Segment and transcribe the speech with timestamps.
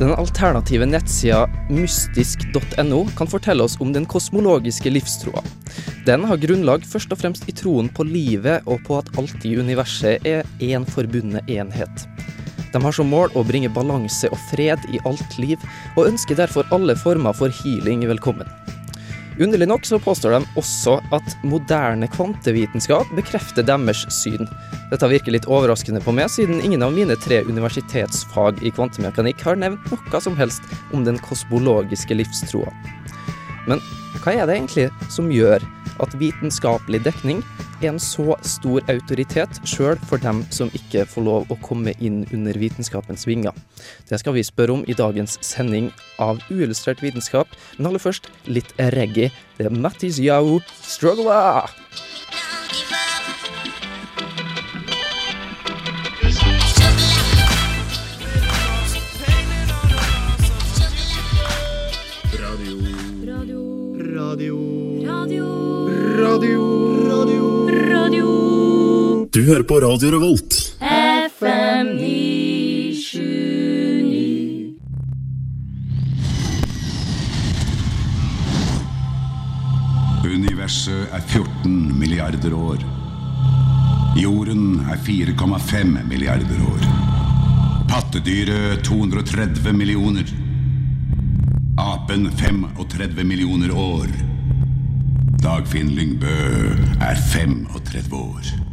[0.00, 5.42] Den alternative nettsida mystisk.no kan fortelle oss om den kosmologiske livstroa.
[6.06, 9.52] Den har grunnlag først og fremst i troen på livet og på at alt i
[9.60, 12.06] universet er én forbundet enhet.
[12.72, 15.60] De har som mål å bringe balanse og fred i alt liv,
[15.98, 18.48] og ønsker derfor alle former for healing velkommen.
[19.40, 24.44] Underlig nok så påstår de også at moderne kvantevitenskap bekrefter deres syn.
[24.90, 29.56] Dette virker litt overraskende på meg, siden ingen av mine tre universitetsfag i kvantemekanikk har
[29.56, 32.68] nevnt noe som helst om den kosmologiske livstroa.
[33.64, 33.80] Men
[34.20, 35.64] hva er det egentlig som gjør
[36.04, 37.40] at vitenskapelig dekning
[37.80, 42.22] er en så stor autoritet sjøl for dem som ikke får lov å komme inn
[42.34, 43.56] under vitenskapens vinger?
[44.08, 48.74] Det skal vi spørre om i dagens sending av Uillustrert vitenskap, men aller først litt
[48.96, 49.32] reggae.
[49.58, 51.70] Det er Mattis Yao, 'Struggler'.
[69.30, 70.54] Du hører på Radio Revolt.
[70.82, 74.72] FM 979
[80.26, 82.82] Universet er 14 milliarder år.
[84.18, 86.82] Jorden er 4,5 milliarder år.
[87.92, 90.26] Pattedyret 230 millioner.
[91.78, 94.10] Apen 35 millioner år.
[95.38, 96.34] Dagfinn Lyngbø
[96.98, 98.69] er 35 år.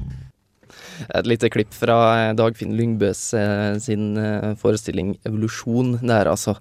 [1.15, 6.57] Et lite klipp fra eh, Dagfinn Lyngbøs eh, sin eh, forestilling 'Evolusjon' der, altså.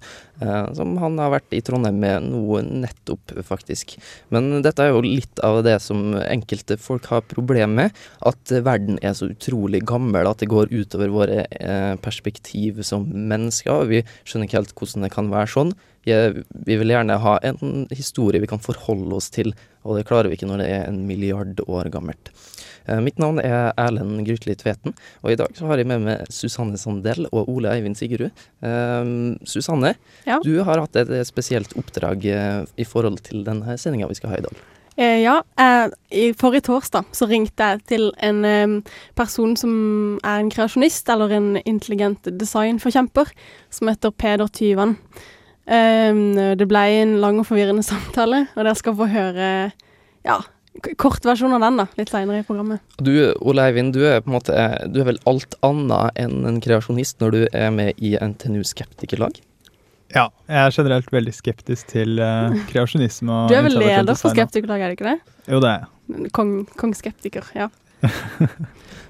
[0.77, 3.95] Som han har vært i Trondheim med nå nettopp, faktisk.
[4.29, 8.03] Men dette er jo litt av det som enkelte folk har problemer med.
[8.21, 11.47] At verden er så utrolig gammel at det går utover våre
[12.05, 13.89] perspektiv som mennesker.
[13.89, 15.73] Vi skjønner ikke helt hvordan det kan være sånn.
[16.05, 20.37] Vi vil gjerne ha en historie vi kan forholde oss til, og det klarer vi
[20.37, 22.29] ikke når det er en milliard år gammelt.
[22.87, 24.93] Eh, Mitt navn er Erlend Grytli Tveten,
[25.23, 28.31] og i dag så har jeg med meg Susanne Sandell og Ole Eivind Sigerud.
[28.61, 30.39] Um, Susanne, Ja.
[30.43, 34.37] du har hatt et spesielt oppdrag eh, i forhold til denne sendinga vi skal ha
[34.37, 34.55] i dag.
[34.97, 40.39] Eh, ja, eh, i forrige torsdag så ringte jeg til en eh, person som er
[40.39, 43.29] en kreasjonist, eller en intelligent designforkjemper,
[43.69, 44.95] som heter Peder Tyvan.
[45.67, 49.49] Eh, det ble en lang og forvirrende samtale, og dere skal få høre
[50.25, 50.39] ja,
[50.83, 52.81] k- kortversjon av den da, litt senere i programmet.
[53.01, 53.11] Du,
[53.41, 54.55] Ole Eivind, du er på en måte
[54.93, 59.39] Du er vel alt annet enn en kreasjonist når du er med i NTNU Skeptikerlag?
[60.15, 63.27] Ja, jeg er generelt veldig skeptisk til uh, kreasjonisme.
[63.43, 64.79] og Du er vel leder for skeptikerlag.
[64.79, 65.51] Skeptikerlaget, er det ikke det?
[65.51, 66.31] Jo, det er jeg.
[66.37, 67.67] Kong, kong skeptiker, ja.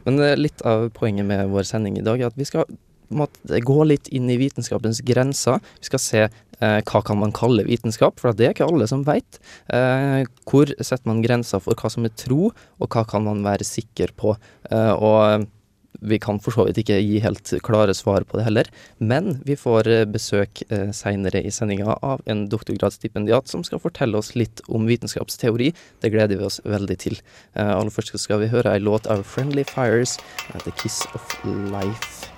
[0.08, 2.66] Men eh, litt av poenget med vår sending i dag er at vi skal
[3.14, 5.62] måtte gå litt inn i vitenskapens grenser.
[5.80, 6.24] Vi skal se
[6.62, 9.40] eh, hva kan man kalle vitenskap, for det er ikke alle som veit.
[9.74, 13.68] Eh, hvor setter man grenser for hva som er tro, og hva kan man være
[13.68, 14.36] sikker på.
[14.72, 15.48] Eh, og
[15.98, 18.68] vi kan for så vidt ikke gi helt klare svar på det heller,
[19.02, 20.62] men vi får besøk
[20.94, 25.72] seinere i sendinga av en doktorgradsstipendiat som skal fortelle oss litt om vitenskapsteori.
[26.06, 27.18] Det gleder vi oss veldig til.
[27.58, 30.20] Aller først skal vi høre ei låt av Friendly Fires,
[30.54, 31.26] 'The Kiss of
[31.74, 32.30] Life'.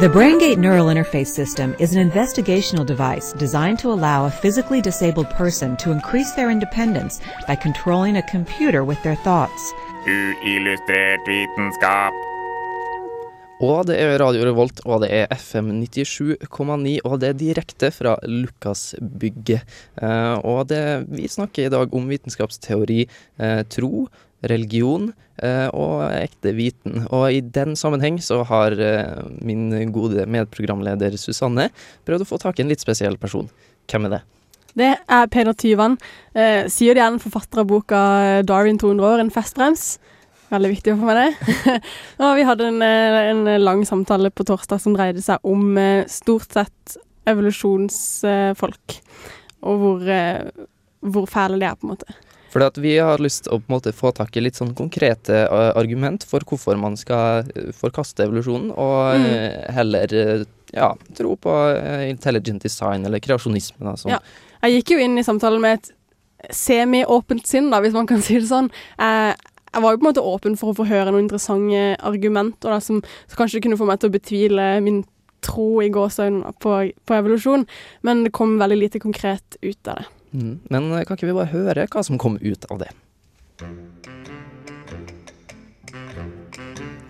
[0.00, 5.28] The BrainGate Neural Interface System is an investigational device designed to allow a physically disabled
[5.30, 9.74] person to increase their independence by controlling a computer with their thoughts.
[10.06, 12.31] Uillustrert vitenskap.
[13.62, 18.16] Og det er Radio Revolt, og det er FM 97,9, og det er direkte fra
[18.26, 19.62] Lukasbygget.
[20.02, 20.82] Eh, og det,
[21.12, 23.04] vi snakker i dag om vitenskapsteori,
[23.38, 24.08] eh, tro,
[24.50, 27.04] religion eh, og ekte viten.
[27.14, 31.68] Og i den sammenheng så har eh, min gode medprogramleder Susanne
[32.02, 33.46] prøvd å få tak i en litt spesiell person.
[33.86, 34.22] Hvem er det?
[34.82, 35.98] Det er Peder Tyvan.
[36.34, 40.00] Eh, sier det er en forfatter av boka eh, 'Darwin 200 år', en festbrems.
[40.52, 41.80] Veldig viktig å få med det.
[42.20, 46.04] og vi hadde en, eh, en lang samtale på torsdag som dreide seg om eh,
[46.12, 46.98] stort sett
[47.30, 48.98] evolusjonsfolk,
[49.62, 50.66] og hvor, eh,
[51.06, 52.16] hvor fæle de er, på en måte.
[52.52, 54.74] Fordi at vi har lyst til å på en måte få tak i litt sånn
[54.76, 57.48] konkrete argument for hvorfor man skal
[57.78, 59.72] forkaste evolusjonen, og Mm.
[59.72, 60.44] heller
[60.74, 61.54] ja, tro på
[62.10, 63.80] intelligent design eller kreasjonisme.
[63.80, 64.18] Da, Ja.
[64.62, 65.92] Jeg gikk jo inn i samtalen med et
[66.50, 68.70] semi-åpent sinn, da, hvis man kan si det sånn.
[68.98, 69.36] Jeg,
[69.72, 72.80] jeg var jo på en måte åpen for å få høre noen interessante argumenter da,
[72.84, 75.02] som, som kanskje kunne få meg til å betvile min
[75.42, 76.74] tro i gåseøynene på,
[77.08, 77.64] på evolusjon,
[78.06, 80.10] men det kom veldig lite konkret ut av det.
[80.32, 80.52] Mm.
[80.72, 82.92] Men uh, kan ikke vi bare høre hva som kom ut av det?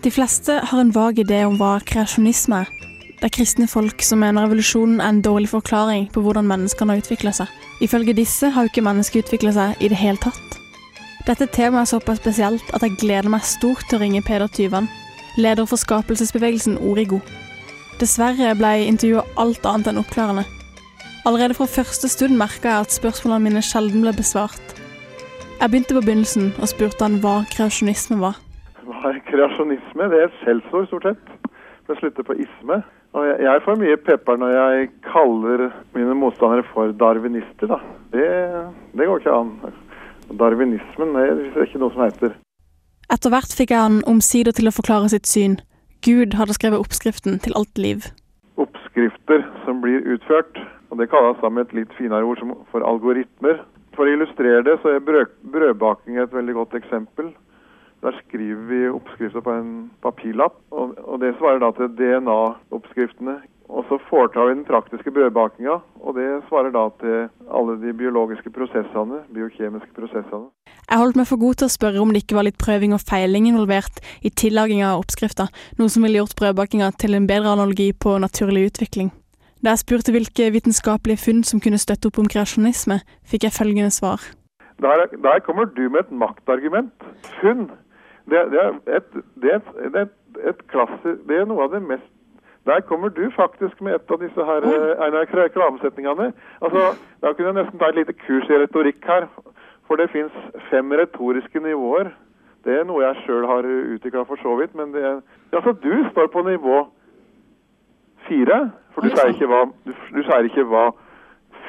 [0.03, 2.73] De fleste har en vag idé om hva kreasjonisme er.
[3.19, 7.03] Det er kristne folk som mener evolusjonen er en dårlig forklaring på hvordan menneskene har
[7.03, 7.53] utvikla seg.
[7.83, 10.62] Ifølge disse har jo ikke mennesket utvikla seg i det hele tatt.
[11.23, 14.89] Dette temaet er såpass spesielt at jeg gleder meg stort til å ringe Peder Tyvan,
[15.39, 17.21] leder for skapelsesbevegelsen Origo.
[18.01, 20.43] Dessverre ble intervjuet alt annet enn oppklarende.
[21.23, 24.73] Allerede fra første stund merka jeg at spørsmålene mine sjelden ble besvart.
[25.61, 28.41] Jeg begynte på begynnelsen og spurte han hva kreasjonisme var.
[28.83, 30.09] Hva er kreasjonisme?
[30.11, 31.55] Det er et skjellsord, stort sett.
[31.87, 32.81] Det slutter på isme.
[33.15, 37.79] Og jeg, jeg får mye pepper når jeg kaller mine motstandere for darwinister, da.
[38.11, 38.27] Det,
[38.91, 39.55] det går ikke an.
[40.31, 42.35] Darwinismen det er ikke noe som heter.
[43.13, 45.59] Etter hvert fikk han omsider til å forklare sitt syn.
[46.03, 48.07] Gud hadde skrevet oppskriften til alt liv.
[48.59, 50.57] Oppskrifter som blir utført,
[50.89, 53.61] og det kalles da med et litt finere ord som for algoritmer.
[53.93, 57.31] For å illustrere det, så er brød, brødbaking et veldig godt eksempel.
[58.03, 59.73] Der skriver vi oppskrifter på en
[60.03, 63.37] papirlapp, og, og det svarer da til DNA-oppskriftene.
[63.69, 68.51] Og så foretar vi den praktiske brødbakinga, og det svarer da til alle de biologiske
[68.53, 70.51] prosessene, biokjemiske prosessene.
[70.89, 73.01] Jeg holdt meg for god til å spørre om det ikke var litt prøving og
[73.07, 75.47] feiling involvert i tillaginga av oppskrifta,
[75.79, 79.13] noe som ville gjort brødbakinga til en bedre analogi på naturlig utvikling.
[79.63, 83.93] Da jeg spurte hvilke vitenskapelige funn som kunne støtte opp om kreasjonisme, fikk jeg følgende
[83.95, 84.19] svar.
[84.83, 86.91] Der, der kommer du med et maktargument.
[87.39, 87.69] Funn.
[88.27, 91.71] Det, det, er et, det, er et, det, er et, klasse, det er noe av
[91.75, 92.09] det mest
[92.65, 96.33] Der kommer du faktisk med et av disse her, eh, reklamesetningene.
[96.61, 99.27] Altså, Da kunne jeg nesten ta et lite kurs i retorikk her.
[99.87, 100.31] For det fins
[100.69, 102.11] fem retoriske nivåer.
[102.65, 104.75] Det er noe jeg sjøl har utvikla for så vidt.
[104.75, 105.21] Men det er,
[105.53, 106.87] altså, du står på nivå
[108.27, 108.71] fire.
[108.93, 110.91] For du sier ikke hva, du, du sier ikke hva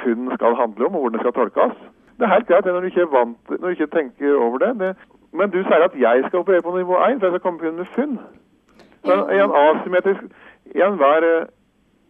[0.03, 1.77] funn skal handle om, og hvordan det skal tolkes.
[2.19, 4.73] Det er helt greit når du ikke, vant, når du ikke tenker over det.
[4.81, 4.97] det.
[5.33, 7.73] Men du sier at jeg skal operere på nivå én, for jeg skal komme på
[7.73, 8.19] med funn.
[9.05, 10.23] Så I en asymmetrisk
[10.73, 11.47] I enhver eh,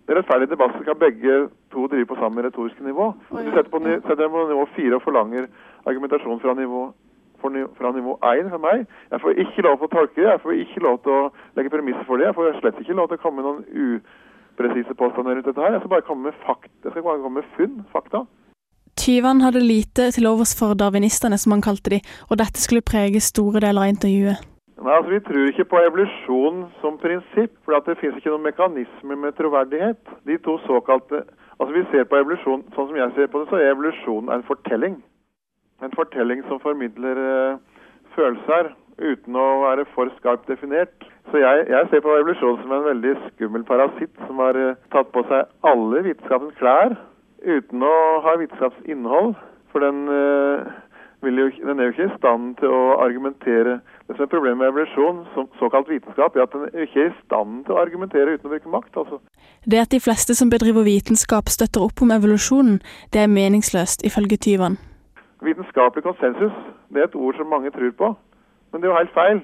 [0.09, 1.39] rettferdig debatt skal begge
[1.73, 3.13] to drive på samme retoriske nivå.
[3.31, 5.49] Du setter, på, setter på nivå 4 og forlanger
[5.87, 6.93] argumentasjon fra nivå
[7.79, 8.87] fra nivå 1 for meg.
[9.11, 11.25] Jeg får ikke lov til å tolke det, jeg får ikke lov til å
[11.59, 12.31] legge premisser for det.
[12.31, 13.99] Jeg får slett ikke lov til å komme med noen
[14.55, 15.77] upresise påstander rundt dette her.
[15.77, 16.73] Jeg skal bare komme med fakta.
[16.85, 18.25] jeg skal bare komme med funn, fakta.
[18.97, 22.01] Tyvene hadde lite til overs for darwinistene, som han kalte de,
[22.31, 24.54] og dette skulle prege store deler av intervjuet.
[24.83, 29.19] Nei, altså Vi tror ikke på evolusjon som prinsipp, for det finnes ikke noen mekanismer
[29.21, 30.15] med troverdighet.
[30.27, 31.23] De to såkalte
[31.61, 34.43] Altså Vi ser på evolusjon sånn som jeg ser på det, så er evolusjon en
[34.43, 34.97] fortelling.
[35.87, 37.85] En fortelling som formidler uh,
[38.17, 41.07] følelser uten å være for skarpt definert.
[41.31, 45.15] Så jeg, jeg ser på evolusjon som en veldig skummel parasitt som har uh, tatt
[45.15, 46.97] på seg alle vitenskapens klær
[47.47, 49.37] uten å ha vitenskapsinnhold.
[49.71, 50.84] For den, vil
[51.27, 53.81] jo, den er jo ikke i stand til å argumentere.
[54.07, 57.13] Det som er problemet med evolusjon, som såkalt vitenskap, er at den er ikke i
[57.25, 58.97] stand til å argumentere uten å bruke makt.
[58.97, 59.21] altså.
[59.65, 62.81] Det at de fleste som bedriver vitenskap støtter opp om evolusjonen,
[63.13, 64.77] det er meningsløst, ifølge Tyvan.
[65.45, 66.57] Vitenskapelig konsensus
[66.95, 68.09] det er et ord som mange tror på,
[68.73, 69.41] men det er jo helt feil.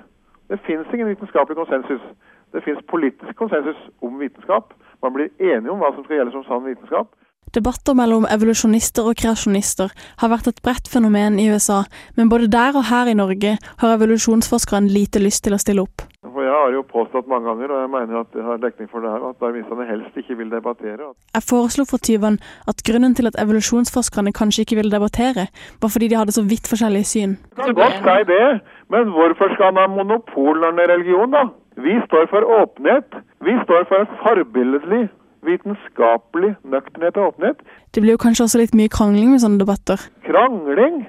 [0.50, 2.04] Det fins ingen vitenskapelig konsensus.
[2.52, 4.74] Det fins politisk konsensus om vitenskap.
[5.02, 7.08] Man blir enige om hva som skal gjelde som sann vitenskap.
[7.50, 9.90] Debatter mellom evolusjonister og kreasjonister
[10.22, 11.80] har vært et bredt fenomen i USA,
[12.14, 16.04] men både der og her i Norge har evolusjonsforskeren lite lyst til å stille opp.
[16.22, 19.02] For Jeg har jo påstått mange ganger, og jeg mener at jeg har dekning for
[19.02, 21.10] det her, at darwinistene helst ikke vil debattere.
[21.34, 22.38] Jeg foreslo for Tyvan
[22.70, 25.48] at grunnen til at evolusjonsforskerne kanskje ikke ville debattere,
[25.82, 27.38] var fordi de hadde så vidt forskjellige syn.
[27.56, 28.46] Det kan godt si det,
[28.94, 31.48] men hvorfor skal han ha monopol når det er religion, da?
[31.82, 33.08] Vi står for åpenhet.
[33.46, 35.08] Vi står for en forbilledlig,
[35.46, 37.62] vitenskapelig nøkternhet og åpenhet.
[37.94, 40.02] Det blir jo kanskje også litt mye krangling med sånne debatter.
[40.26, 41.04] Krangling?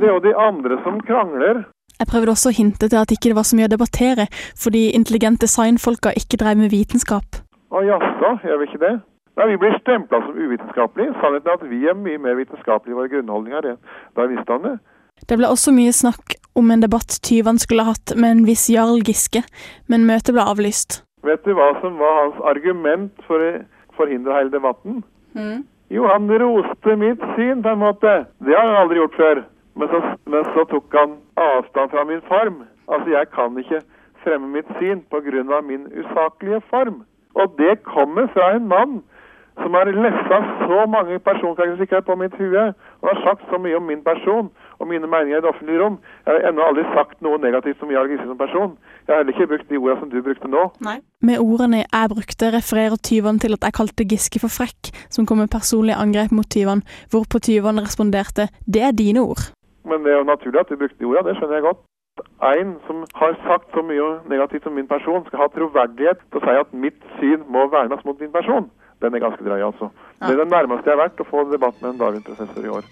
[0.00, 1.64] Det er jo de andre som krangler.
[2.00, 4.88] Jeg prøvde også å hinte til at ikke det var så mye å debattere, fordi
[4.96, 7.42] intelligente designfolka ikke drev med vitenskap.
[7.70, 8.94] Å jaså, gjør vi ikke det?
[9.36, 11.12] Nei, Vi blir stempla som uvitenskapelige.
[11.20, 13.78] Sannheten er at vi er mye mer vitenskapelige i våre grunnholdninger enn
[14.18, 14.78] darwinistene.
[15.28, 18.66] Det ble også mye snakk om en debatt tyvene skulle ha hatt med en viss
[18.72, 19.44] Jarl Giske,
[19.88, 21.02] men møtet ble avlyst.
[21.26, 25.02] Vet du hva som var hans argument for, å forhindre hele debatten?
[25.36, 25.64] Mm.
[25.90, 28.12] Jo, han roste mitt syn, på en måte.
[28.46, 29.42] Det har han aldri gjort før.
[29.76, 30.00] Men så,
[30.30, 32.62] men så tok han avstand fra min form.
[32.88, 33.82] Altså, jeg kan ikke
[34.24, 35.60] fremme mitt syn pga.
[35.60, 37.02] min usaklige form.
[37.34, 39.02] Og det kommer fra en mann
[39.62, 42.64] som har lessa så mange personkarakteristikker på mitt hue
[43.00, 44.50] og har sagt så mye om min person
[44.80, 45.98] og mine meninger i det offentlige rom.
[46.26, 48.72] Jeg har ennå aldri sagt noe negativt om Jarl Giske som person.
[49.06, 50.64] Jeg har heller ikke brukt de ordene som du brukte nå.
[51.28, 55.42] Med ordene jeg brukte, refererer Tyvan til at jeg kalte Giske for frekk, som kom
[55.42, 56.82] med personlig angrep mot Tyvan,
[57.12, 59.52] hvorpå Tyvan responderte 'det er dine ord'.
[59.84, 61.80] Men det er jo naturlig at du brukte de ordene, det skjønner jeg godt.
[62.42, 66.44] En som har sagt så mye negativt om min person, skal ha troverdighet til å
[66.44, 68.70] si at mitt syn må vernes mot min person.
[69.02, 69.88] Den er ganske drøy, altså.
[70.20, 72.84] Det er det nærmeste jeg har vært å få debatt med en Darwin-professor i år.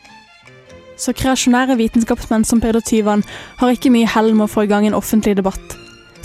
[0.98, 3.22] Så kreasjonære vitenskapsmenn som Peder Tyvan
[3.60, 5.76] har ikke mye hell med å få i gang en offentlig debatt.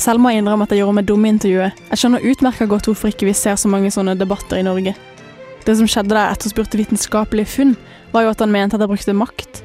[0.01, 1.83] Selv må jeg innrømme at jeg gjorde meg dum i intervjuet.
[1.91, 4.95] Jeg skjønner utmerka godt hvorfor ikke vi ser så mange sånne debatter i Norge.
[5.63, 7.77] Det som skjedde da jeg etterspurte vitenskapelige funn,
[8.11, 9.61] var jo at han mente at jeg brukte makt.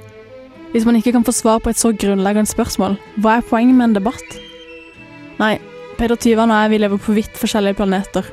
[0.74, 3.88] Hvis man ikke kan få svar på et så grunnleggende spørsmål, hva er poenget med
[3.88, 4.40] en debatt?
[5.40, 5.56] Nei,
[5.98, 8.28] Peder Tyvan og jeg vi lever på vidt forskjellige planeter.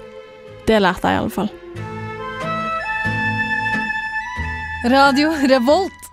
[0.68, 1.54] Det lærte jeg i alle fall.
[4.92, 6.05] Radio Revolt.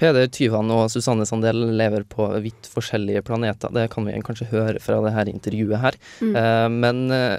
[0.00, 3.72] Peder Tyvan og Susanne Sandel lever på vidt forskjellige planeter.
[3.74, 5.98] Det kan vi kanskje høre fra det her intervjuet her.
[6.24, 6.30] Mm.
[6.32, 7.34] Uh, men eh,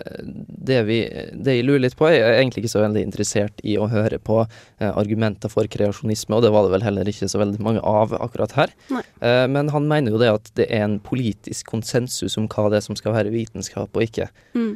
[0.69, 0.99] det, vi,
[1.33, 4.19] det jeg lurer litt på, jeg er egentlig ikke så veldig interessert i å høre
[4.21, 7.81] på uh, argumenter for kreasjonisme, og det var det vel heller ikke så veldig mange
[7.87, 8.75] av akkurat her.
[8.91, 12.81] Eh, men han mener jo det at det er en politisk konsensus om hva det
[12.81, 14.27] er som skal være vitenskap og ikke.
[14.53, 14.71] Mm.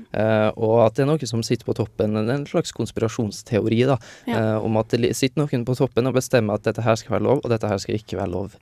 [0.62, 3.98] Og at det er noe som sitter på toppen, en- slags konspirasjonsteori, da.
[4.30, 4.60] Ja.
[4.64, 7.42] om at det sitter noen på toppen og bestemmer at dette her skal være lov,
[7.44, 8.56] og dette her skal ikke være lov.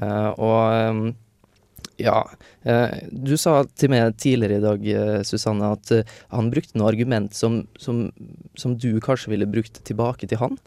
[0.00, 1.02] Eh, og ehm,
[1.98, 2.20] ja,
[2.62, 5.92] eh, du sa til meg tidligere i dag, eh, Susanne, at
[6.34, 8.06] han brukte noe argument som, som,
[8.58, 10.58] som du kanskje ville brukt tilbake til han.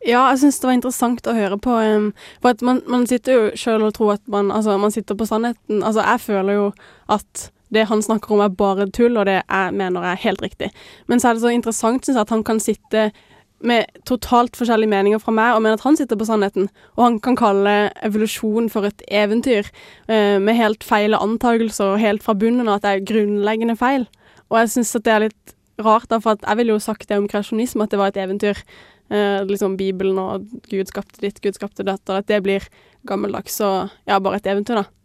[0.00, 1.74] Ja, jeg syns det var interessant å høre på.
[1.76, 5.18] Um, for at man, man sitter jo sjøl og tror at man Altså, man sitter
[5.18, 5.82] på sannheten.
[5.84, 6.68] Altså, jeg føler jo
[7.12, 10.70] at det han snakker om er bare tull, og det jeg mener er helt riktig.
[11.06, 13.10] Men så er det så interessant, syns jeg, at han kan sitte
[13.66, 16.68] med totalt forskjellige meninger fra meg, og mener at han sitter på sannheten.
[16.96, 17.74] Og han kan kalle
[18.06, 19.68] evolusjon for et eventyr,
[20.08, 24.06] eh, med helt feile antakelser og helt fra bunnen av at det er grunnleggende feil.
[24.50, 27.18] Og jeg syns at det er litt rart, da, for jeg ville jo sagt det
[27.18, 28.62] om kreasjonisme, at det var et eventyr.
[29.10, 32.66] Eh, liksom Bibelen og Gud skapte ditt, Gud skapte dette, at det blir
[33.06, 34.99] gammeldags og ja, bare et eventyr, da.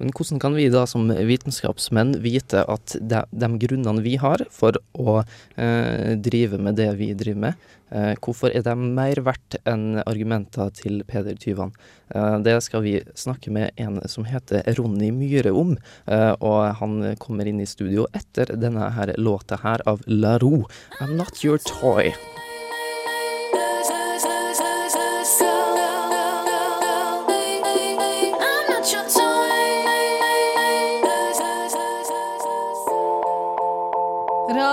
[0.00, 4.78] Men hvordan kan vi da som vitenskapsmenn vite at de, de grunnene vi har for
[4.98, 10.02] å eh, drive med det vi driver med, eh, hvorfor er de mer verdt enn
[10.02, 11.74] argumenter til Peder Tyvan?
[12.14, 17.16] Eh, det skal vi snakke med en som heter Ronny Myhre om, eh, og han
[17.22, 20.66] kommer inn i studio etter denne her låta her av La Roux,
[21.00, 22.14] I'm Not Your Toy.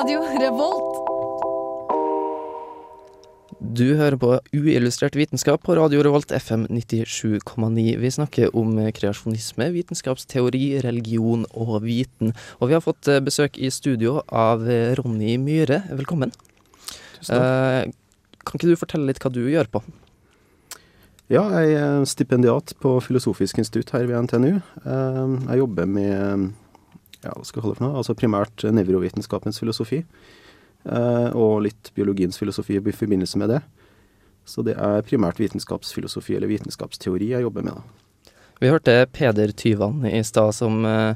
[0.10, 0.96] Radio Revolt.
[3.62, 7.84] Du hører på uillustrert vitenskap på Radio Revolt FM 97,9.
[8.02, 12.34] Vi snakker om kreasjonisme, vitenskapsteori, religion og viten.
[12.58, 15.84] Og vi har fått eh, besøk i studio av eh, Ronny Myhre.
[15.92, 16.34] Velkommen.
[17.30, 17.84] Eh,
[18.42, 19.84] kan ikke du fortelle litt hva du gjør på?
[21.30, 24.58] Ja, jeg er stipendiat på Filosofisk institutt her ved NTNU.
[24.58, 26.50] Eh, Jeg jobber med
[27.24, 28.00] ja, hva skal jeg kalle for noe?
[28.00, 30.04] Altså primært nevrovitenskapens filosofi.
[30.86, 33.62] eh, Og litt biologiens filosofi i forbindelse med det.
[34.46, 37.74] Så det er primært vitenskapsfilosofi eller vitenskapsteori jeg jobber med.
[37.74, 37.82] da.
[38.60, 41.16] Vi hørte Peder Tyvan i stad som uh,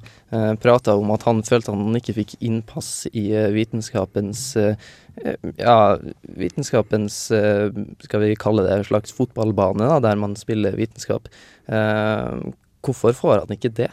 [0.64, 4.78] prata om at han følte han ikke fikk innpass i eh, vitenskapens eh,
[5.26, 5.98] eh, Ja,
[6.40, 7.68] vitenskapens eh,
[8.06, 11.28] Skal vi kalle det en slags fotballbane, da, der man spiller vitenskap.
[11.68, 13.92] Eh, hvorfor får han ikke det?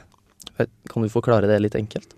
[0.90, 2.16] Kan du forklare det litt enkelt?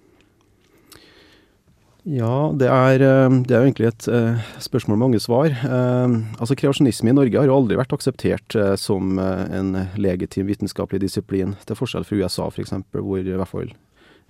[2.03, 5.53] Ja, det er, eh, det er jo egentlig et eh, spørsmål med mange svar.
[5.55, 10.49] Eh, altså Kreasjonisme i Norge har jo aldri vært akseptert eh, som eh, en legitim
[10.51, 13.71] vitenskapelig disiplin, til forskjell fra USA f.eks., hvor i hvert fall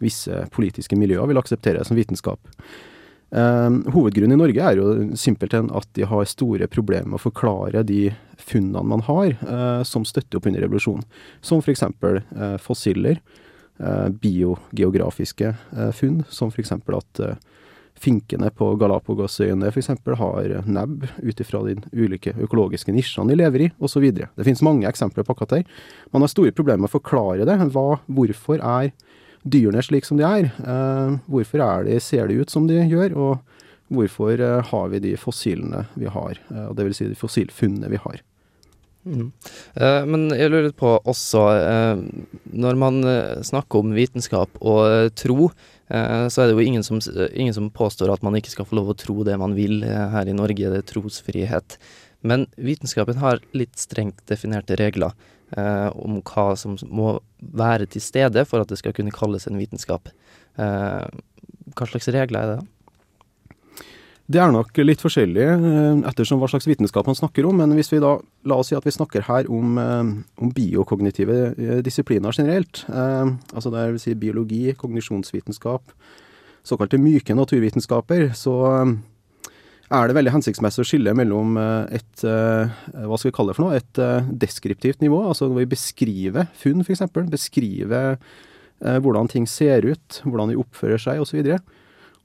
[0.03, 2.53] visse politiske miljøer vil akseptere det som vitenskap.
[3.33, 7.81] Eh, hovedgrunnen i Norge er jo simpelthen at de har store problemer med å forklare
[7.89, 11.07] de funnene man har eh, som støtter opp under revolusjonen,
[11.41, 11.87] som f.eks.
[11.89, 13.42] Eh, fossiler, eh,
[14.23, 16.73] biogeografiske eh, funn, som f.eks.
[16.73, 17.41] at eh,
[18.03, 19.93] finkene på Galapagosøyene f.eks.
[20.19, 24.09] har nebb ut ifra de ulike økologiske nisjene de lever i, osv.
[24.13, 25.65] Det finnes mange eksempler på akkurat det.
[26.11, 27.59] Man har store problemer med å forklare det.
[27.75, 28.93] Hva, hvorfor er
[29.43, 30.53] dyrene slik som de er?
[30.53, 33.17] Eh, hvorfor er de, ser de ut som de gjør?
[33.17, 33.59] Og
[33.93, 38.23] Hvorfor eh, har vi de fossilene vi har, eh, vil si de fossilfunnene vi har.
[39.03, 39.33] Mm.
[39.75, 42.03] Eh, men jeg lurer på også, eh,
[42.55, 45.53] når man eh, snakker om vitenskap og tro,
[45.93, 47.03] så er det jo ingen som,
[47.37, 50.25] ingen som påstår at man ikke skal få lov å tro det man vil her
[50.25, 51.75] i Norge, det er trosfrihet.
[52.25, 55.13] Men vitenskapen har litt strengt definerte regler
[55.93, 60.09] om hva som må være til stede for at det skal kunne kalles en vitenskap.
[60.57, 62.57] Hva slags regler er det?
[62.63, 62.82] da?
[64.31, 67.91] Det er nok litt forskjellig eh, ettersom hva slags vitenskap man snakker om, men hvis
[67.91, 68.15] vi da,
[68.47, 73.73] la oss si at vi snakker her om, eh, om biokognitive eh, disipliner generelt, altså
[73.75, 75.91] det vil si biologi, kognisjonsvitenskap,
[76.63, 78.55] såkalte myke naturvitenskaper, så
[79.93, 83.81] er det veldig hensiktsmessig å skille mellom et, hva skal vi kalle det for noe,
[83.81, 84.01] et
[84.41, 88.15] deskriptivt nivå, altså hvor vi beskriver funn eksempel, beskriver
[88.79, 91.43] hvordan ting ser ut, hvordan de oppfører seg og så.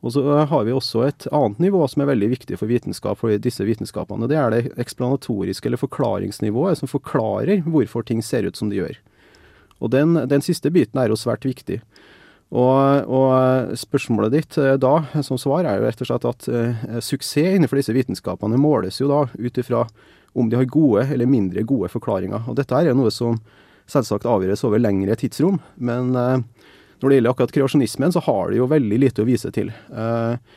[0.06, 3.34] Og så har vi også et annet nivå som er veldig viktig for vitenskap, for
[3.42, 4.30] disse vitenskapene.
[4.30, 9.00] Det er det eksplanatoriske eller forklaringsnivået, som forklarer hvorfor ting ser ut som de gjør.
[9.82, 11.82] Og den, den siste biten er jo svært viktig.
[12.48, 16.86] Og, og spørsmålet ditt eh, da, som svar, er jo rett og slett at uh,
[17.04, 19.84] suksess innenfor disse vitenskapene måles jo da ut ifra
[20.38, 22.46] om de har gode eller mindre gode forklaringer.
[22.48, 23.36] Og dette er jo noe som
[23.88, 26.57] selvsagt avgjøres over lengre tidsrom, men eh,
[27.02, 29.70] når det gjelder akkurat kreasjonismen, så har det jo veldig lite å vise til.
[29.92, 30.56] Eh,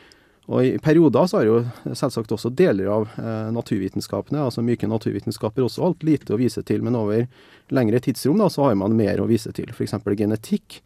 [0.51, 5.63] og i perioder så har jo selvsagt også deler av eh, naturvitenskapene, altså myke naturvitenskaper,
[5.63, 7.27] også alt lite å vise til, men over
[7.71, 9.69] lengre tidsrom da, så har man mer å vise til.
[9.71, 9.95] F.eks.
[10.17, 10.81] genetikk.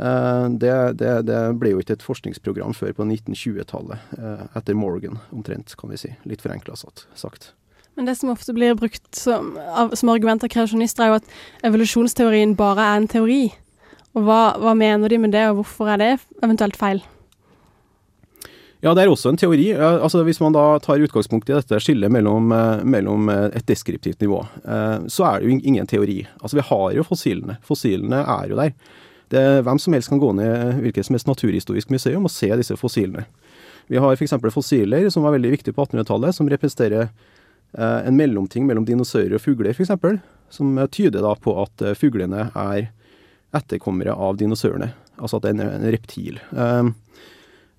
[0.00, 5.20] Eh, det, det, det ble jo ikke et forskningsprogram før på 1920-tallet, eh, etter Morgan
[5.28, 6.14] omtrent, kan vi si.
[6.24, 7.52] Litt forenkla sagt.
[7.98, 9.52] Men det som ofte blir brukt som,
[9.92, 13.42] som argument av kreasjonister, er jo at evolusjonsteorien bare er en teori.
[14.18, 16.12] Og hva, hva mener de med det, og hvorfor er det
[16.42, 17.02] eventuelt feil?
[18.80, 19.66] Ja, det er også en teori.
[19.76, 24.22] Altså, hvis man da tar utgangspunkt i dette skillet mellom, eh, mellom eh, et deskriptivt
[24.24, 26.22] nivå, eh, så er det jo ingen teori.
[26.40, 27.58] Altså, vi har jo fossilene.
[27.66, 28.72] Fossilene er jo der.
[29.30, 32.74] Det, hvem som helst kan gå ned hvilket som helst naturhistorisk museum og se disse
[32.80, 33.26] fossilene.
[33.92, 34.32] Vi har f.eks.
[34.50, 37.10] fossiler som var veldig viktige på 1800-tallet, som representerer
[37.78, 39.92] en mellomting mellom dinosaurer og fugler, f.eks.,
[40.50, 42.88] som tyder da på at fuglene er
[43.56, 44.92] etterkommere av dinosaurene.
[45.20, 46.40] Altså at det er en, reptil.
[46.54, 46.90] Eh,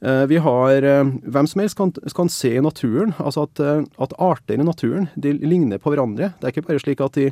[0.01, 3.83] Eh, Vi har eh, Hvem som helst kan, kan se i naturen altså at, eh,
[4.01, 6.33] at arter i naturen de ligner på hverandre.
[6.39, 7.29] Det er ikke bare slik at de,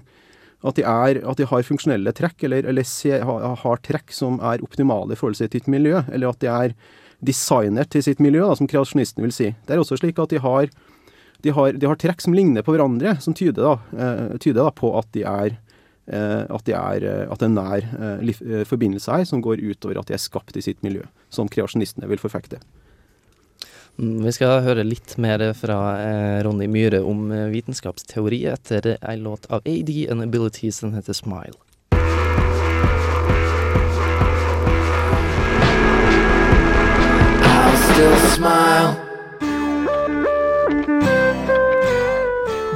[0.62, 4.62] at de, er, at de har funksjonelle trekk, eller, eller se, har, trekk som er
[4.66, 6.76] optimale i forhold til sitt miljø, eller at de er
[7.26, 9.50] designet til sitt miljø, da, som kreasjonisten vil si.
[9.66, 10.70] Det er også slik at de har,
[11.42, 15.24] de har, trekk som ligner på hverandre, som tyder, da, tyder da på at de
[15.28, 15.58] er
[16.16, 19.62] at, de er, eh, at det er en nær eh, eh, forbindelse her som går
[19.62, 22.60] utover at de er skapt i sitt miljø, som kreasjonistene vil forfekte.
[24.00, 29.18] Mm, Vi skal høre litt mer fra eh, Ronny Myhre om eh, vitenskapsteori etter ei
[29.20, 31.58] låt av AD and Abilities som heter Smile.
[37.44, 39.09] I'll still smile.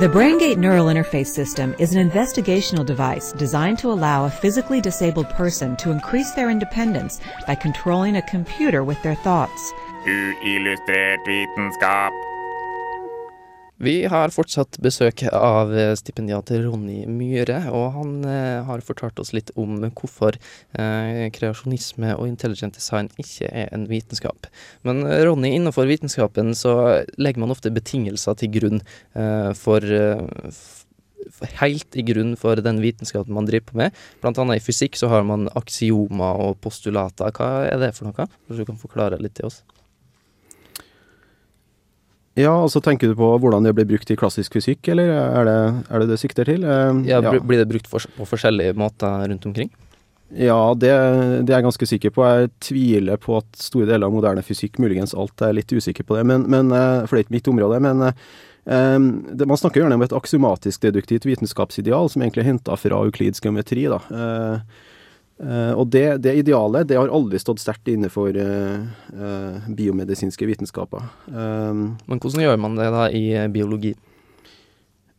[0.03, 5.29] The BrainGate Neural Interface System is an investigational device designed to allow a physically disabled
[5.29, 9.71] person to increase their independence by controlling a computer with their thoughts.
[13.83, 19.49] Vi har fortsatt besøk av stipendiater Ronny Myhre, og han eh, har fortalt oss litt
[19.59, 24.47] om hvorfor eh, kreasjonisme og intelligent design ikke er en vitenskap.
[24.87, 26.75] Men eh, Ronny, innenfor vitenskapen så
[27.19, 30.85] legger man ofte betingelser til grunn eh, for eh, f-
[31.27, 33.99] f- Helt i grunn for den vitenskapen man driver på med.
[34.23, 37.35] Blant annet i fysikk så har man aksiomer og postulater.
[37.35, 38.15] Hva er det for noe?
[38.31, 39.63] Kanskje du kan forklare litt til oss?
[42.35, 45.57] Ja, altså tenker du på hvordan det blir brukt i klassisk fysikk, eller er det
[45.93, 46.63] er det, det sikter til?
[46.65, 49.69] Eh, Ja, br- Blir det brukt for, på forskjellige måter rundt omkring?
[50.33, 50.89] Ja, det,
[51.45, 52.23] det er jeg ganske sikker på.
[52.25, 56.17] Jeg tviler på at store deler av moderne fysikk, muligens alt, er litt usikker på
[56.17, 57.77] det, men, men, eh, for det er ikke mitt område.
[57.85, 58.97] Men eh,
[59.37, 63.43] det, man snakker gjerne om et aksomatisk deduktivt vitenskapsideal, som egentlig er henta fra Euklids
[63.45, 63.85] geometri.
[63.93, 64.01] da.
[64.09, 64.89] Eh,
[65.75, 68.83] og det, det idealet det har aldri stått sterkt innenfor eh,
[69.17, 71.03] eh, biomedisinske vitenskaper.
[71.27, 73.95] Eh, Men hvordan gjør man det da i eh, biologi?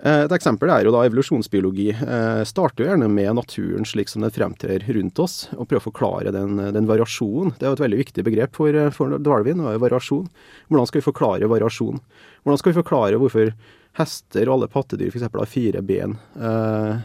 [0.04, 1.88] Eh, Et eksempel er jo da evolusjonsbiologi.
[1.94, 5.88] Eh, starter jo gjerne med naturen slik som den fremtrer rundt oss, og prøver å
[5.90, 7.54] forklare den, den variasjonen.
[7.58, 10.28] Det er jo et veldig viktig begrep for, eh, for Darwin, og variasjon.
[10.70, 11.98] Hvordan skal vi forklare variasjon?
[12.44, 13.54] Hvordan skal vi forklare hvorfor
[13.98, 15.26] hester og alle pattedyr f.eks.
[15.30, 16.16] har fire ben?
[16.36, 17.02] Eh,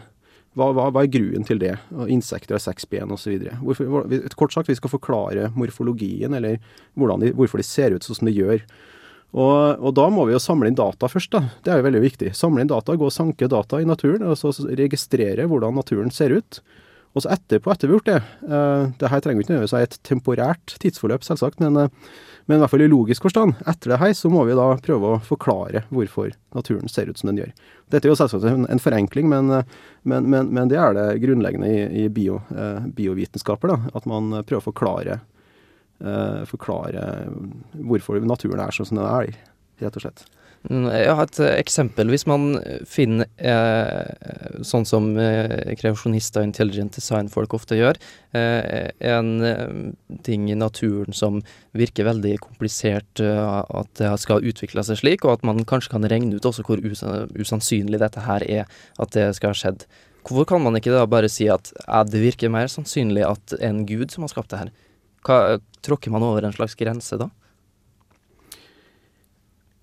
[0.58, 1.76] hva, hva, hva er gruen til det?
[2.10, 3.36] Insekter har seks ben osv.
[4.38, 8.64] Kort sagt, vi skal forklare morfologien, eller de, hvorfor de ser ut sånn de gjør.
[9.30, 11.44] Og, og, da må vi jo samle inn data først, da.
[11.62, 12.32] Det er jo veldig viktig.
[12.34, 16.34] Samle inn data, gå og sanke data i naturen, og så registrere hvordan naturen ser
[16.34, 16.58] ut.
[17.10, 19.88] Og så etterpå, etter vi har gjort det uh, Det her trenger ikke nødvendigvis være
[19.88, 22.12] et temporært tidsforløp, selvsagt, men, uh,
[22.46, 23.56] men, i hvert fall i logisk forstand.
[23.70, 27.32] Etter det her så må vi da prøve å forklare hvorfor naturen ser ut som
[27.32, 27.50] den gjør.
[27.90, 29.50] Dette er jo selvsagt en, en forenkling, men,
[30.06, 33.74] men, men, det er det grunnleggende i, i bio, uh, biovitenskaper.
[33.74, 35.20] da, At man prøver å forklare
[36.00, 37.06] eh, forklare
[37.72, 39.32] hvorfor naturen er sånn som den er,
[39.80, 40.24] rett og slett.
[40.68, 42.10] Har et eksempel.
[42.12, 47.96] Hvis man finner eh, sånn som eh, kreasjonister og intelligent design-folk ofte gjør,
[48.36, 49.72] eh, en eh,
[50.26, 51.40] ting i naturen som
[51.72, 53.40] virker veldig komplisert, eh,
[53.80, 56.84] at det skal utvikle seg slik, og at man kanskje kan regne ut også hvor
[56.84, 58.68] usannsynlig dette her er,
[59.00, 59.88] at det skal ha skjedd.
[60.28, 61.72] Hvorfor kan man ikke da bare si at
[62.12, 64.74] det virker mer sannsynlig at en gud som har skapt det her?
[65.24, 67.32] Hva, tråkker man over en slags grense da?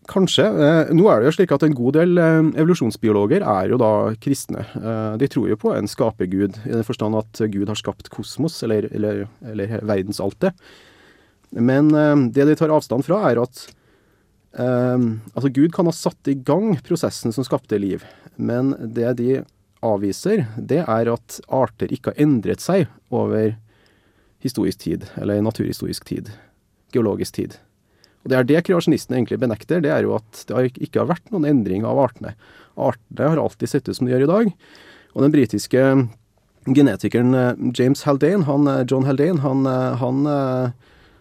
[0.07, 0.45] Kanskje.
[0.47, 3.91] Eh, nå er det jo slik at en god del eh, evolusjonsbiologer er jo da
[4.23, 4.63] kristne.
[4.79, 8.61] Eh, de tror jo på en skapergud, i den forstand at Gud har skapt kosmos,
[8.63, 10.55] eller, eller, eller verdensaltet.
[11.51, 11.93] Men
[12.35, 13.61] det de tar avstand fra, er at
[14.59, 18.03] altså Gud kan ha satt i gang prosessen som skapte liv,
[18.35, 19.29] men det de
[19.85, 23.53] avviser, det er at arter ikke har endret seg over
[24.43, 26.33] historisk tid, eller naturhistorisk tid.
[26.91, 27.55] Geologisk tid.
[28.27, 31.31] Og Det er det kreasjonistene egentlig benekter, det er jo at det ikke har vært
[31.31, 32.35] noen endring av artene.
[32.75, 34.49] Artene har alltid sett ut som de gjør i dag.
[35.15, 35.85] Og den britiske
[36.75, 40.73] genetikeren eh, James Haldane, han, eh, John Haldane, han, eh, han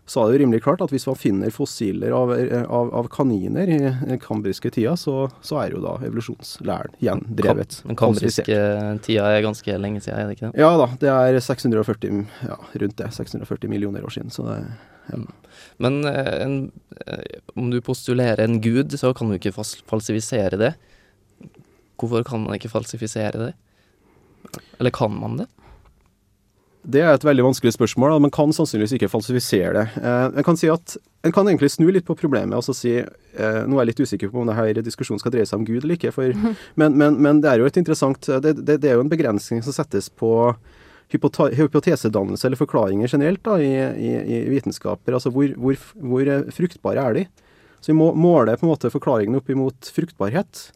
[0.06, 2.30] sa det jo rimelig klart at hvis man finner fossiler av,
[2.66, 7.80] av, av kaniner i den kambriske tida, så, så, er jo da evolusjonslæren igjen drevet.
[7.86, 8.58] Den kambriske
[9.06, 10.62] tida er ganske lenge siden, er det ikke det?
[10.62, 13.10] Ja da, det er 640, ja, rundt det.
[13.18, 14.34] 640 millioner år siden.
[14.34, 14.60] så det.
[15.82, 16.56] Men eh, en,
[17.06, 20.72] eh, om du postulerer en gud, så kan du ikke falsifisere det.
[21.96, 23.52] Hvorfor kan man ikke falsifisere det?
[24.78, 25.46] Eller kan man det?
[26.86, 28.14] Det er et veldig vanskelig spørsmål.
[28.14, 29.86] men Man kan sannsynligvis ikke falsifisere det.
[29.98, 32.54] Eh, jeg kan si at en kan egentlig snu litt på problemet.
[32.54, 35.46] og altså si, eh, Nå er jeg litt usikker på om denne diskusjonen skal dreie
[35.46, 36.12] seg om Gud eller ikke.
[36.12, 36.30] For,
[36.80, 39.62] men, men, men, det er jo et interessant det, det, det, er jo en begrensning
[39.62, 40.54] som settes på
[41.12, 43.72] hypotesedannelse eller forklaringer generelt da, i,
[44.08, 45.16] i, i vitenskaper.
[45.16, 47.26] Altså hvor, hvor, hvor, fruktbare er de?
[47.80, 50.66] Så vi må måle på en måte forklaringene opp imot fruktbarhet.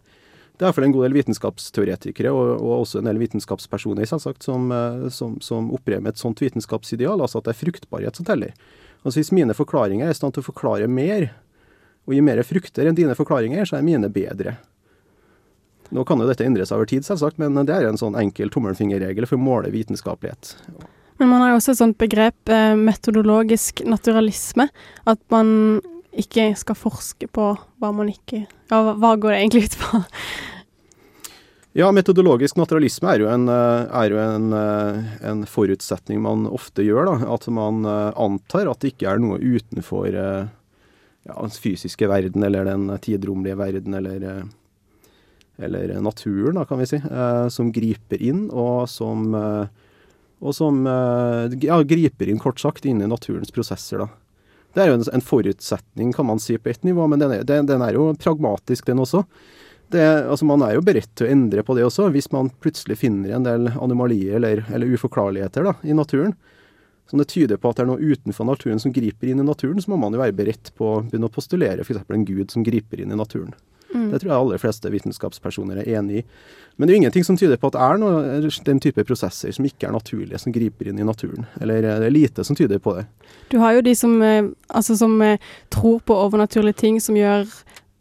[0.55, 4.69] Det er iallfall en god del vitenskapsteoretikere og, og, også en del vitenskapspersoner selvsagt, som,
[4.77, 8.53] eh, som, som opererer med et sånt vitenskapsideal, altså at det er fruktbarhet som teller.
[9.01, 11.31] Altså Hvis mine forklaringer er i stand til å forklare mer,
[12.05, 14.59] og gi mer frukter enn dine forklaringer, så er mine bedre.
[15.91, 18.53] Nå kan jo dette endre seg over tid, selvsagt, men det er en sånn enkel
[18.55, 20.55] tommelfingerregel for å måle vitenskapelighet.
[21.21, 24.71] Men man har jo også et sånt begrep, eh, metodologisk naturalisme.
[25.11, 25.81] At man
[26.17, 30.01] ikke skal forske på hva man ikke Ja, hva går det egentlig ut på?
[31.73, 36.83] Ja, metodologisk naturalisme er jo en, eh, er jo en, eh, en forutsetning man ofte
[36.83, 37.07] gjør.
[37.07, 37.35] Da.
[37.35, 42.65] At man eh, antar at det ikke er noe utenfor ja, den fysiske verden eller
[42.65, 44.49] den tidromlige verden eller,
[45.61, 47.01] eller naturen, da, kan vi si,
[47.53, 49.31] som griper inn, og som,
[50.41, 50.83] og som
[51.63, 54.05] ja, griper inn, kort sagt, inn i naturens prosesser.
[54.05, 54.09] da.
[54.75, 57.67] Det er jo en forutsetning, kan man si, på ett nivå, men den er, den,
[57.67, 59.25] den er jo pragmatisk, den også.
[59.91, 63.01] Det, altså Man er jo beredt til å endre på det også, hvis man plutselig
[63.01, 66.37] finner en del anomalier eller, eller uforklarligheter da, i naturen.
[67.11, 69.83] Som det tyder på at det er noe utenfor naturen som griper inn i naturen,
[69.83, 72.05] så må man jo være beredt på å begynne å postulere f.eks.
[72.07, 73.51] en gud som griper inn i naturen.
[73.91, 74.11] Mm.
[74.13, 76.25] Det tror jeg aller fleste vitenskapspersoner er enig i.
[76.77, 79.53] Men det er jo ingenting som tyder på at det er noe, den type prosesser
[79.53, 81.49] som ikke er naturlige, som griper inn i naturen.
[81.61, 83.05] Eller det er lite som tyder på det.
[83.53, 85.43] Du har jo de som, eh, altså, som eh,
[85.75, 87.49] tror på overnaturlige ting, som gjør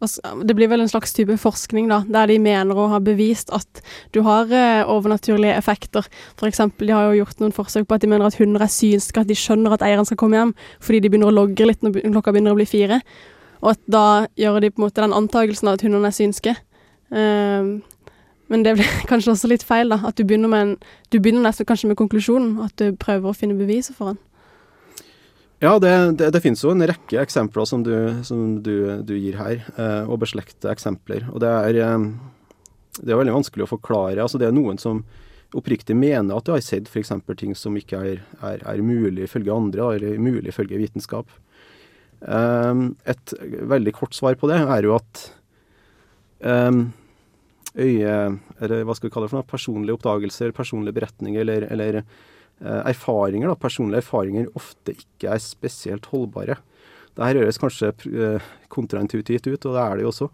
[0.00, 3.82] det blir vel en slags type forskning, da, der de mener å ha bevist at
[4.16, 6.06] du har eh, overnaturlige effekter.
[6.46, 9.20] Eksempel, de har jo gjort noen forsøk på at de mener at hunder er synske,
[9.20, 12.00] at de skjønner at eieren skal komme hjem, fordi de begynner å logre litt når
[12.06, 13.02] klokka begynner å bli fire.
[13.60, 16.56] Og at da gjør de på en måte den antakelsen av at hundene er synske.
[17.10, 17.80] Um,
[18.50, 20.00] men det blir kanskje også litt feil, da.
[20.08, 20.74] At du begynner, en,
[21.12, 22.56] du begynner nesten kanskje med konklusjonen.
[22.66, 24.20] At du prøver å finne beviset for den.
[25.60, 27.92] Ja, det, det, det, finnes jo en rekke eksempler som du,
[28.24, 31.26] som du, du gir her, eh, og beslekte eksempler.
[31.34, 32.06] Og det er, eh,
[33.02, 34.22] det er veldig vanskelig å forklare.
[34.24, 35.02] Altså, det er noen som
[35.52, 37.12] oppriktig mener at de har sett f.eks.
[37.36, 41.28] ting som ikke er, er, er mulig ifølge andre, eller mulig ifølge vitenskap.
[42.20, 45.22] Um, et veldig kort svar på det er jo at
[46.44, 46.90] um,
[47.76, 48.16] øye...
[48.60, 49.52] Eller hva skal vi kalle det for noe?
[49.52, 56.10] Personlige oppdagelser, personlige beretninger eller, eller uh, erfaringer, da, personlige erfaringer, ofte ikke er spesielt
[56.12, 56.60] holdbare.
[57.16, 60.28] Det her høres kanskje eh, kontraintuitivt ut, og det er det jo også.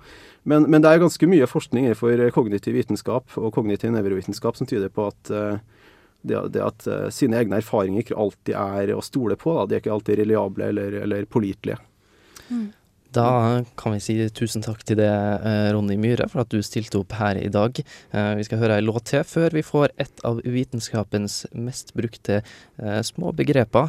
[0.46, 4.92] Men, men det er ganske mye forskning innenfor kognitiv vitenskap og kognitiv nevrovitenskap som tyder
[4.92, 5.75] på at eh,
[6.22, 9.55] det, det at uh, sine egne erfaringer ikke alltid er å stole på.
[9.59, 9.68] Da.
[9.68, 11.79] De er ikke alltid reliable eller, eller pålitelige.
[12.48, 12.66] Mm.
[13.16, 13.29] Da
[13.81, 17.14] kan vi si tusen takk til det, eh, Ronny Myhre, for at du stilte opp
[17.16, 17.79] her i dag.
[18.12, 22.42] Eh, vi skal høre ei låt til før vi får et av vitenskapens mest brukte
[22.76, 23.88] små begreper,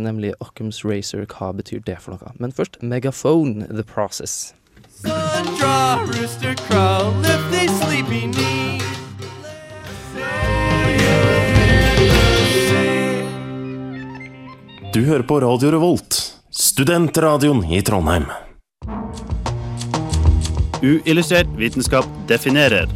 [0.00, 1.26] nemlig Occam's Racer.
[1.28, 2.32] Hva betyr det for noe?
[2.40, 4.54] Men først Megaphone, The Process.
[4.88, 8.81] Sun, draw, rooster, crow, lift they sleepy knees.
[14.92, 16.16] Du hører på Radio Revolt,
[16.50, 18.26] studentradioen i Trondheim.
[20.82, 22.90] Uillustrert vitenskap definerer.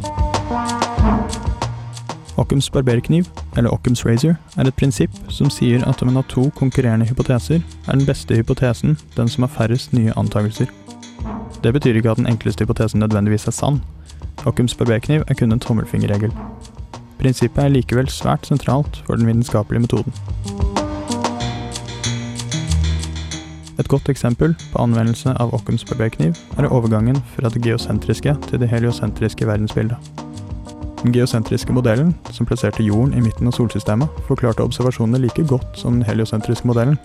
[2.35, 3.25] Occums barberkniv,
[3.57, 7.65] eller Occums razor, er et prinsipp som sier at om en har to konkurrerende hypoteser,
[7.87, 10.69] er den beste hypotesen den som har færrest nye antakelser.
[11.65, 13.81] Det betyr ikke at den enkleste hypotesen nødvendigvis er sann.
[14.45, 16.29] Occums barberkniv er kun en tommelfingerregel.
[17.17, 20.76] Prinsippet er likevel svært sentralt for den vitenskapelige metoden.
[23.77, 28.69] Et godt eksempel på anvendelse av Occums barberkniv er overgangen fra det geosentriske til det
[28.71, 29.97] heliosentriske verdensbildet.
[31.03, 35.99] Den geosentriske modellen, som plasserte jorden i midten av solsystemet, forklarte observasjonene like godt som
[35.99, 36.97] den heliosentriske modellen,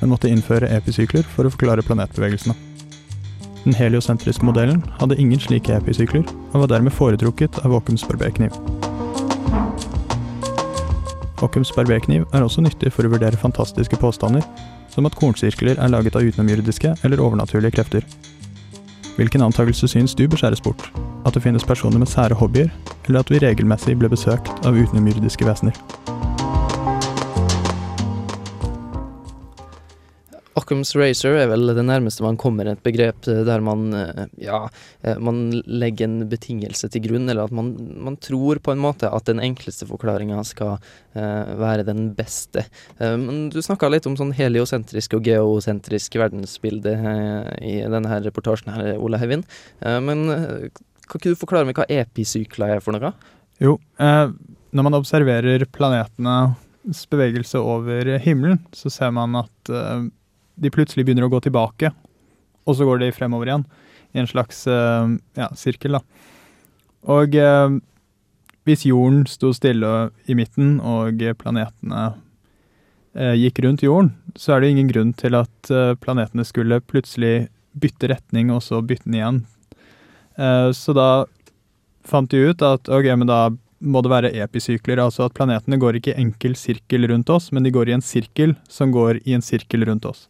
[0.00, 2.54] men måtte innføre episykler for å forklare planetbevegelsene.
[3.64, 6.22] Den heliosentriske modellen hadde ingen slike episykler,
[6.54, 8.54] og var dermed foretrukket av Occums barberkniv.
[11.42, 14.46] Occums barberkniv er også nyttig for å vurdere fantastiske påstander,
[14.90, 18.06] som at kornsirkler er laget av utenomjordiske eller overnaturlige krefter.
[19.16, 20.86] Hvilken antakelse syns du bør skjæres bort?
[21.26, 22.70] At det finnes personer med sære hobbyer,
[23.08, 25.99] eller at vi regelmessig ble besøkt av utenomjordiske vesener?
[30.70, 34.68] Occam's Racer er vel det nærmeste man kommer et begrep der man, eh, ja,
[35.02, 39.10] eh, man legger en betingelse til grunn, eller at man, man tror på en måte
[39.10, 42.62] at den enkleste forklaringa skal uh, være den beste.
[43.00, 48.22] Uh, men du snakka litt om sånn heliosentrisk og geosentrisk verdensbilde uh, i denne her
[48.28, 49.48] reportasjen her, Ole Heivind.
[49.80, 53.10] men kan ikke du forklare meg hva episykler er for noe?
[53.60, 59.74] Jo, når man observerer planetenes bevegelse over himmelen, så ser man at
[60.56, 61.92] de plutselig begynner å gå tilbake,
[62.66, 63.66] og så går de fremover igjen.
[64.14, 65.06] I en slags uh,
[65.38, 66.02] ja, sirkel, da.
[67.10, 67.76] Og uh,
[68.68, 74.74] hvis jorden sto stille i midten, og planetene uh, gikk rundt jorden, så er det
[74.74, 77.48] ingen grunn til at planetene skulle plutselig
[77.80, 79.40] bytte retning, og så bytte den igjen.
[80.74, 81.08] så da
[82.06, 83.40] fant de ut at ok, men da
[83.80, 87.64] må det være episykler, altså at planetene går ikke i enkel sirkel rundt oss, men
[87.64, 90.26] de går i en sirkel som går i en sirkel rundt oss.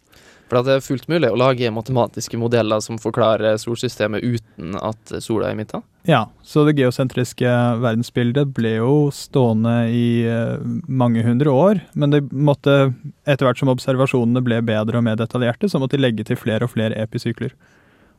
[0.50, 5.46] For det er fullt mulig å lage matematiske modeller som forklarer solsystemet uten at sola
[5.46, 5.84] er i midten?
[6.08, 10.58] Ja, så det geosentriske verdensbildet ble jo stående i uh,
[10.90, 11.82] mange hundre år.
[11.94, 12.94] Men det måtte,
[13.30, 16.66] etter hvert som observasjonene ble bedre og mer detaljerte, så måtte de legge til flere
[16.66, 17.54] og flere episykler.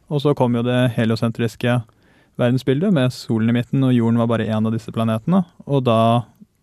[0.07, 1.81] Og så kom jo det heliosentriske
[2.39, 5.43] verdensbildet med solen i midten, og jorden var bare én av disse planetene.
[5.67, 5.99] Og da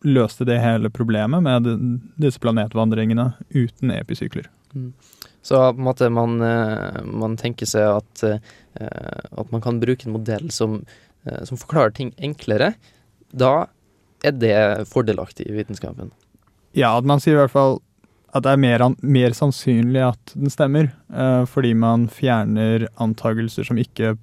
[0.07, 1.68] løste det hele problemet med
[2.16, 4.48] disse planetvandringene uten episykler.
[4.72, 4.92] Mm.
[5.42, 8.38] Så på en måte man, eh, man tenker seg at, eh,
[9.31, 10.83] at, man kan bruke en modell som,
[11.24, 12.74] eh, som, forklarer ting enklere.
[13.31, 13.68] Da
[14.24, 16.11] er det fordelaktig i vitenskapen.
[16.77, 17.79] Ja, at man sier i hvert fall
[18.37, 20.90] at det er mer, mer sannsynlig at den stemmer,
[21.48, 24.18] fordi man fjerner antagelser som ikke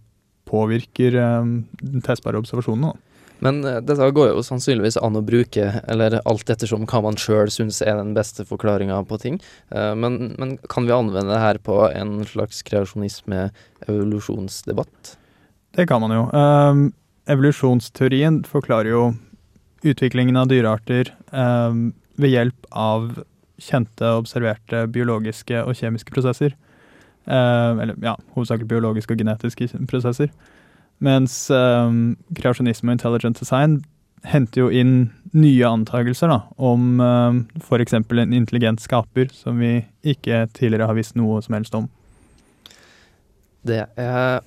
[0.45, 2.99] påvirker den testbare observasjonen.
[3.45, 7.49] Men uh, dette går jo sannsynligvis an å bruke, eller alt ettersom hva man sjøl
[7.53, 9.35] syns er den beste forklaringa på ting.
[9.73, 15.01] Uh, men, men, kan vi anvende det her på en slags kreasjonisme-evolusjonsdebatt?
[15.75, 16.23] Det kan man jo.
[16.31, 16.93] Um,
[17.29, 19.13] evolusjonsteorien forklarer jo
[19.85, 23.09] utviklingen av dyrearter um, ved hjelp av
[23.61, 26.55] kjente, observerte biologiske og kjemiske prosesser.
[27.25, 30.31] Uh, eller ja, hovedsakelig biologiske og genetiske prosesser.
[31.03, 33.79] Mens um, kreasjonisme og intelligent design
[34.25, 34.95] henter jo inn
[35.35, 37.97] nye antakelser da, om um, f.eks.
[37.97, 41.89] en intelligent skaper, som vi ikke tidligere har visst noe som helst om.
[43.65, 44.41] Det er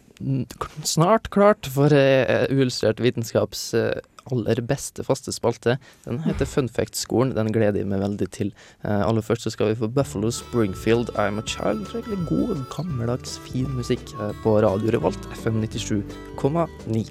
[0.86, 3.92] snart klart for uh, uillustrert vitenskaps uh,
[4.32, 5.78] aller beste faste spalte.
[6.04, 7.34] Den heter Fun Fact-skolen.
[7.36, 8.52] Den gleder jeg meg veldig til.
[8.84, 11.86] Uh, aller først så skal vi få Buffalo Springfield, I'm a Child.
[11.94, 17.08] Egentlig god, gammeldags, fin musikk uh, på Radio Revolt, FM 97,9.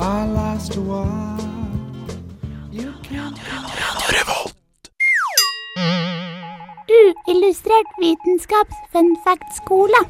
[0.00, 1.44] I last a while.
[7.26, 10.00] Illustrert vitenskaps fun fact-skole.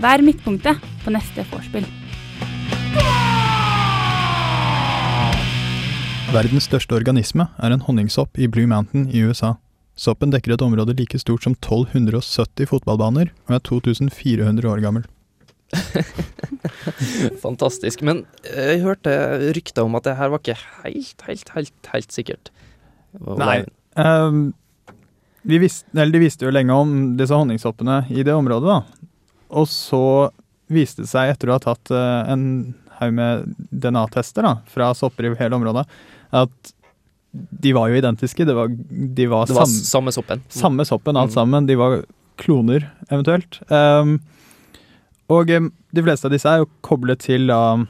[0.00, 1.84] Vær midtpunktet på neste vorspiel.
[6.30, 9.56] Verdens største organisme er en honningsopp i Blue Mountain i USA.
[9.98, 15.08] Soppen dekker et område like stort som 1270 fotballbaner, og er 2400 år gammel.
[17.44, 18.00] Fantastisk.
[18.06, 19.12] Men eh, jeg hørte
[19.56, 22.52] rykter om at det her var ikke helt, helt, helt, helt sikkert.
[23.18, 23.58] Hva- Nei.
[23.98, 24.40] Um,
[25.50, 29.09] vi visste, eller de visste jo lenge om disse honningsoppene i det området, da.
[29.50, 30.30] Og så
[30.70, 32.44] viste det seg, etter å ha tatt eh, en
[33.00, 35.86] haug med DNA-tester da, fra sopper i hele området,
[36.36, 36.72] at
[37.32, 38.44] de var jo identiske.
[38.46, 40.42] Det var, de var, Det var sam- samme soppen.
[40.50, 41.34] Samme soppen, alt Mm.
[41.34, 41.66] sammen.
[41.66, 42.04] De var
[42.38, 43.60] kloner, eventuelt.
[43.70, 44.20] Um,
[45.30, 47.84] og um, de fleste av disse er jo koblet til da,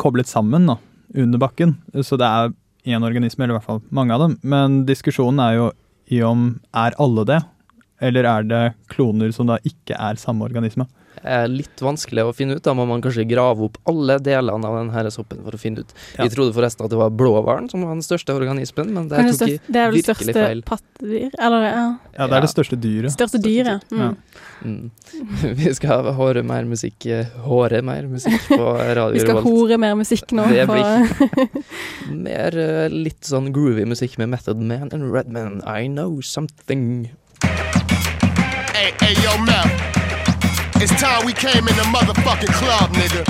[0.00, 0.78] Koblet sammen da,
[1.14, 1.76] under bakken.
[2.00, 2.52] Så det er
[2.86, 4.38] én organisme, eller i hvert fall mange av dem.
[4.42, 5.66] Men diskusjonen er jo
[6.08, 7.40] i om er alle det,
[8.00, 10.86] eller er det kloner som da ikke er samme organisme.
[11.26, 12.62] er litt vanskelig å finne ut.
[12.62, 15.94] Da må man kanskje grave opp alle delene av denne soppen for å finne ut.
[16.18, 16.26] Ja.
[16.26, 19.38] Jeg trodde forresten at det var blåhvalen som var den største organismen, men der Kanskje
[19.40, 19.72] tok jeg feil.
[19.72, 20.62] det er vel virkelig største feil.
[20.68, 21.30] pattedyr?
[21.40, 21.86] Eller ja.
[22.18, 23.12] Ja, det er det største dyret.
[23.16, 23.88] Største dyret.
[23.90, 24.12] Ja.
[24.62, 24.76] Mm.
[24.76, 25.56] Mm.
[25.64, 28.56] Vi skal høre mer musikk eh, Håre mer musikk på
[28.96, 29.50] Radio Vi skal Revolt.
[29.50, 30.46] hore mer musikk nå.
[30.52, 31.60] Det blir
[32.28, 35.60] mer eh, litt sånn groovy musikk med Method Man and Redman.
[35.66, 37.10] I know something.
[38.76, 39.64] Hey, hey, yo, Mel.
[40.82, 43.22] It's time we came in the motherfucking club, nigga.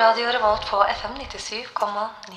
[0.00, 2.34] Radio Revolt på FM 97,9.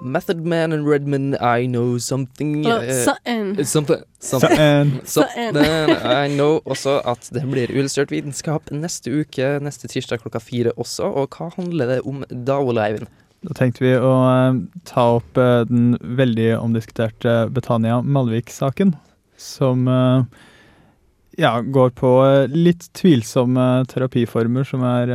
[0.00, 2.66] Method Man and Redman, I know something.
[2.66, 3.64] Eh, something.
[3.64, 4.02] Something.
[4.20, 5.00] Something.
[5.04, 5.56] Something.
[6.24, 11.02] I know også at det blir Illustrert vitenskap neste uke, neste tirsdag klokka fire også.
[11.02, 13.08] Og hva handler det om da, Ole Eivind?
[13.40, 18.92] Da tenkte vi å eh, ta opp eh, den veldig omdiskuterte Betania Malvik-saken,
[19.40, 20.42] som eh,
[21.40, 22.10] ja, går på
[22.52, 25.14] litt tvilsomme terapiformer som er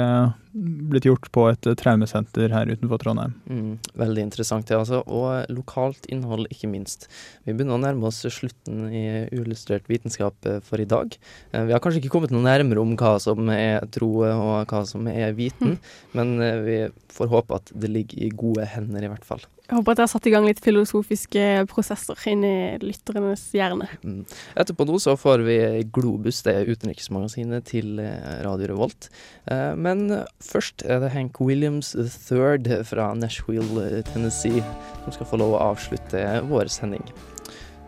[0.55, 3.33] blitt gjort på et eh, traumesenter her utenfor Trondheim.
[3.51, 5.01] Mm, veldig interessant, det altså.
[5.05, 7.09] Og lokalt innhold, ikke minst.
[7.43, 9.03] Vi begynner å nærme oss slutten i
[9.35, 11.17] uillustrert vitenskap eh, for i dag.
[11.51, 14.85] Eh, Vi har kanskje ikke kommet noe nærmere om hva som er tro og hva
[14.87, 15.77] som er viten,
[16.15, 16.79] men eh, vi
[17.15, 19.43] får håpe at det ligger i gode hender, i hvert fall.
[19.65, 23.88] Jeg håper at jeg har satt i gang litt filosofiske prosesser inn i lytternes hjerne.
[24.06, 24.21] Mm.
[24.62, 25.58] Etterpå nå så får vi
[25.95, 29.10] Globus, det er utenriksmagasinet til eh, Radio Revolt.
[29.49, 30.06] Eh, Men
[30.43, 34.62] først er det Hank Williams III fra Nashville, eh, Tennessee,
[35.04, 37.06] som skal få lov å avslutte vår sending.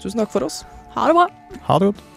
[0.01, 0.63] Tusen takk for oss.
[0.97, 1.29] Ha det bra.
[1.69, 2.16] Ha det godt.